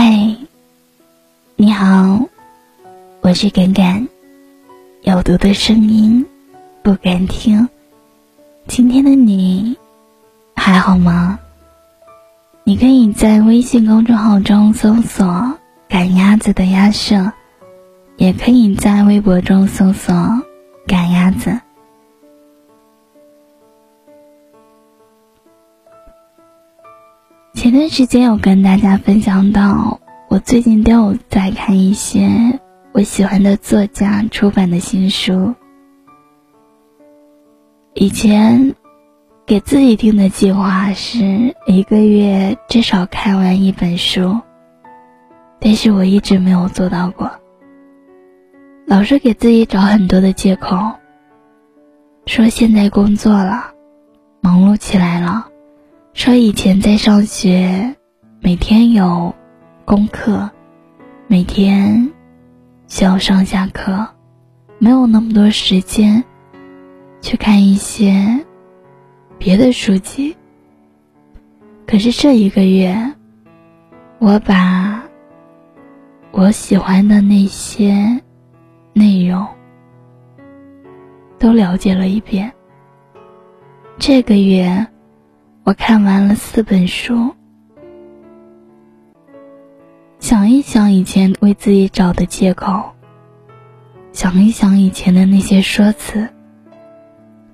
[0.00, 0.36] 嗨，
[1.56, 2.28] 你好，
[3.20, 4.06] 我是敢敢，
[5.02, 6.24] 有毒的声音
[6.84, 7.68] 不敢听。
[8.68, 9.76] 今天的你
[10.54, 11.40] 还好吗？
[12.62, 15.58] 你可以在微信公众号中搜索
[15.90, 17.32] “赶鸭子的鸭舍”，
[18.18, 20.14] 也可以在微博中搜索
[20.86, 21.60] “赶鸭子”。
[27.68, 30.00] 前段时间有跟大家分享到，
[30.30, 32.58] 我最近都有在看一些
[32.92, 35.54] 我喜欢的作家出版的新书。
[37.92, 38.74] 以前
[39.44, 44.40] 给自己定的计划是一个月至少看完一本书，
[45.60, 47.30] 但是我一直没有做到过，
[48.86, 50.94] 老是给自己找很多的借口，
[52.24, 53.72] 说现在工作了，
[54.40, 55.48] 忙碌起来了。
[56.18, 57.94] 说以前在上学，
[58.40, 59.32] 每天有
[59.84, 60.50] 功课，
[61.28, 62.12] 每天
[62.88, 64.04] 需要上下课，
[64.78, 66.22] 没有那么多时间
[67.20, 68.44] 去看一些
[69.38, 70.36] 别的书籍。
[71.86, 73.14] 可是这一个月，
[74.18, 75.00] 我把
[76.32, 78.20] 我喜欢的那些
[78.92, 79.46] 内容
[81.38, 82.52] 都了解了一遍。
[83.98, 84.84] 这个月。
[85.68, 87.34] 我看完了四本书，
[90.18, 92.92] 想一想以前为自己找的借口，
[94.12, 96.26] 想一想以前的那些说辞，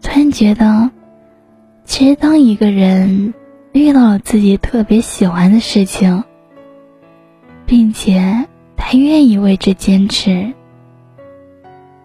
[0.00, 0.92] 突然觉得，
[1.84, 3.34] 其实当一个人
[3.72, 6.22] 遇到了自己特别喜欢的事情，
[7.66, 10.52] 并且他愿意为之坚持，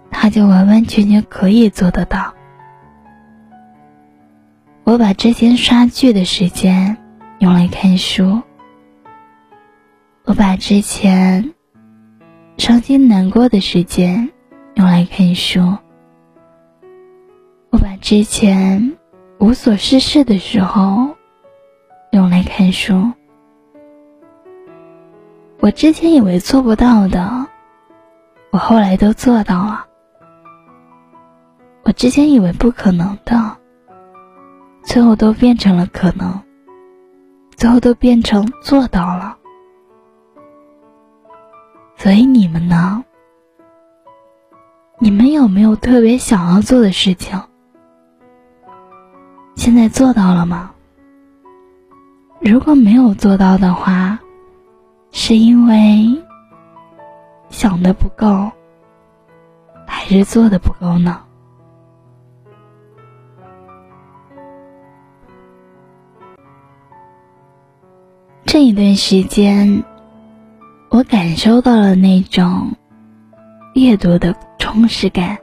[0.10, 2.34] 他就完完全全可以做得到。
[4.90, 6.98] 我把之前刷剧的时间
[7.38, 8.42] 用来看书，
[10.26, 11.54] 我把之前
[12.58, 14.32] 伤心难过的时间
[14.74, 15.78] 用来看书，
[17.70, 18.98] 我把之前
[19.38, 21.16] 无所事事的时候
[22.10, 23.12] 用来看书。
[25.60, 27.46] 我之前以为做不到的，
[28.50, 29.86] 我后来都做到了；
[31.84, 33.59] 我之前以为不可能的。
[34.90, 36.34] 最后都变成了可能，
[37.56, 39.38] 最后都变成做到了。
[41.96, 43.04] 所以你们呢？
[44.98, 47.40] 你们有没有特别想要做的事情？
[49.56, 50.72] 现在做到了吗？
[52.40, 54.18] 如果没有做到的话，
[55.12, 56.20] 是因为
[57.52, 58.52] 想的不够，
[59.86, 61.22] 还是做的不够呢？
[68.52, 69.84] 这一段时间，
[70.90, 72.72] 我感受到了那种
[73.76, 75.38] 阅读的充实感。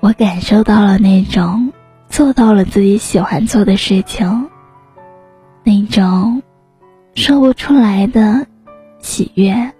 [0.00, 1.72] 我感受到了那种
[2.08, 4.50] 做到了自己喜欢做的事情，
[5.62, 6.42] 那种
[7.14, 8.44] 说不出来的
[8.98, 9.72] 喜悦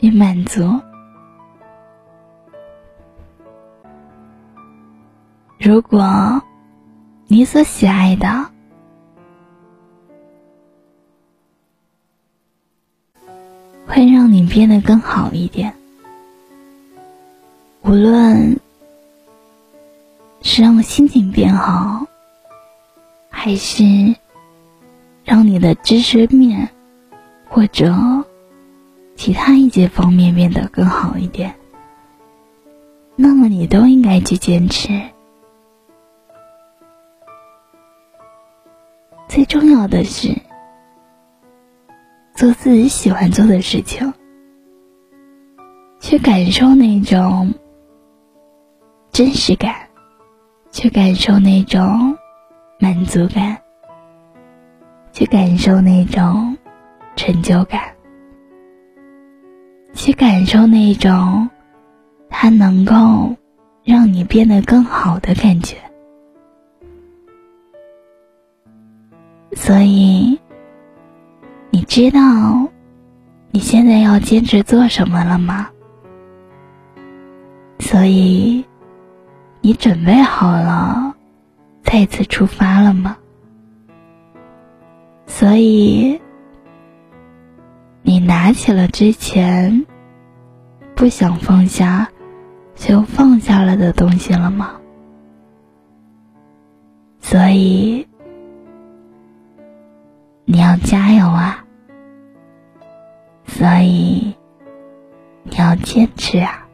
[0.00, 0.80] 与满足。
[5.58, 6.42] 如果
[7.26, 8.53] 你所喜爱的，
[13.86, 15.74] 会让你变得更好一点。
[17.82, 18.58] 无论
[20.42, 22.06] 是让心情变好，
[23.28, 23.84] 还是
[25.24, 26.68] 让你的知识面
[27.48, 27.94] 或者
[29.16, 31.54] 其他一些方面变得更好一点，
[33.16, 35.00] 那么你都应该去坚持。
[39.28, 40.34] 最重要的是。
[42.34, 44.12] 做自己喜欢做的事情，
[46.00, 47.54] 去感受那种
[49.12, 49.72] 真实感，
[50.72, 52.16] 去感受那种
[52.80, 53.56] 满足感，
[55.12, 56.56] 去感受那种
[57.14, 57.80] 成就感，
[59.94, 61.48] 去感受那种
[62.28, 63.36] 它能够
[63.84, 65.76] 让你变得更好的感觉。
[69.52, 70.23] 所以。
[71.94, 72.20] 知道
[73.52, 75.70] 你现在要坚持做什么了吗？
[77.78, 78.64] 所以，
[79.60, 81.14] 你准备好了
[81.84, 83.16] 再次出发了吗？
[85.28, 86.20] 所以，
[88.02, 89.86] 你拿起了之前
[90.96, 92.08] 不想放下
[92.74, 94.72] 就放下了的东西了吗？
[97.20, 98.04] 所以，
[100.44, 101.63] 你要加油啊！
[103.64, 104.36] 所以
[105.44, 106.68] 你要坚持啊！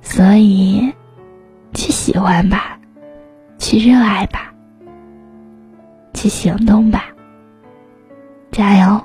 [0.00, 0.92] 所以
[1.72, 2.76] 去喜欢吧，
[3.56, 4.52] 去热爱吧，
[6.12, 7.04] 去行动吧，
[8.50, 9.00] 加油！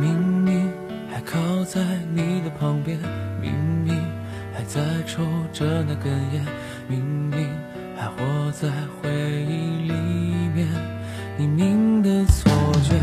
[0.00, 0.70] 明明
[1.10, 1.80] 还靠在
[2.14, 2.98] 你的旁边，
[3.40, 3.52] 明
[3.84, 3.96] 明
[4.54, 6.44] 还在抽着那根烟，
[6.86, 7.48] 明明
[7.96, 8.68] 还活在
[9.00, 9.92] 回忆里
[10.54, 10.68] 面。
[11.36, 12.50] 你明的错
[12.82, 12.94] 觉，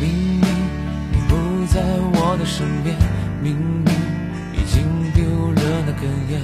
[0.00, 0.48] 明明
[1.12, 1.82] 你不在
[2.14, 2.96] 我的身边，
[3.42, 3.94] 明明
[4.54, 4.82] 已经
[5.12, 6.40] 丢了那根烟，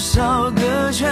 [0.00, 1.10] 少个圈，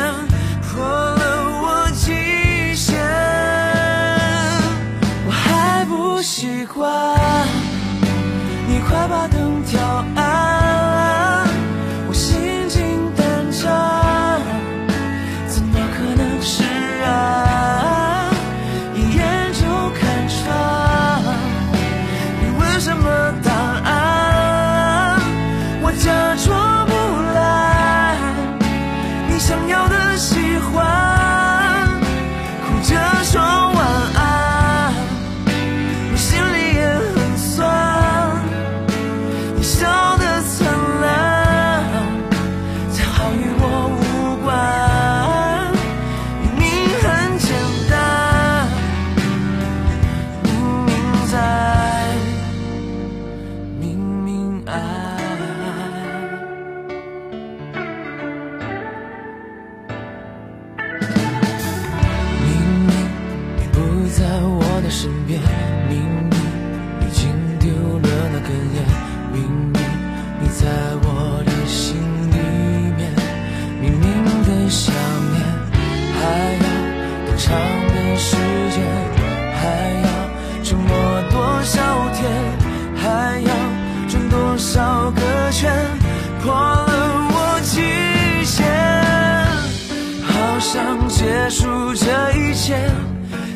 [91.19, 92.07] 结束这
[92.37, 92.79] 一切。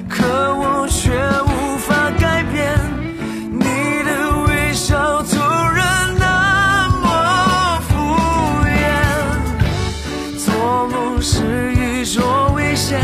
[0.09, 0.27] 可
[0.57, 1.13] 我却
[1.45, 2.77] 无法改变，
[3.53, 4.11] 你的
[4.49, 7.95] 微笑突然那么敷
[8.67, 8.75] 衍。
[10.37, 13.01] 做梦是一种危险，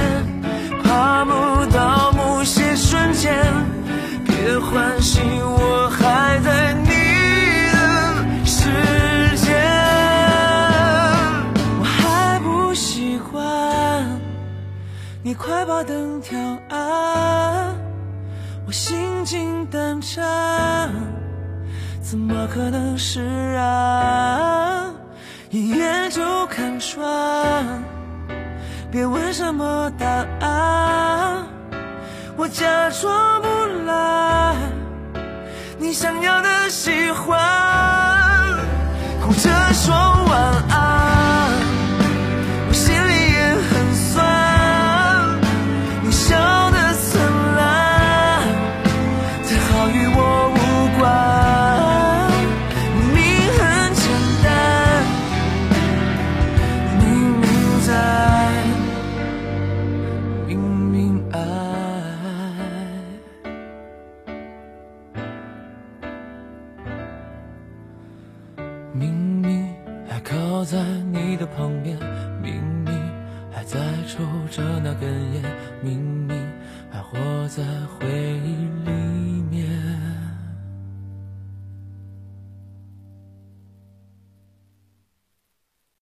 [15.39, 16.37] 快把灯调
[16.69, 17.73] 暗，
[18.67, 20.91] 我心惊胆战，
[22.03, 24.93] 怎么可能释然？
[25.49, 27.65] 一眼就看穿，
[28.91, 30.07] 别问什么答
[30.41, 31.47] 案，
[32.37, 33.49] 我假装不
[33.87, 34.57] 来，
[35.79, 36.69] 你想要的
[68.99, 69.73] 明明
[70.09, 71.97] 还靠在你的旁边，
[72.43, 72.93] 明明
[73.53, 73.79] 还在
[74.09, 75.43] 抽着那根烟，
[75.81, 76.37] 明明
[76.91, 77.17] 还活
[77.49, 78.98] 在回忆里。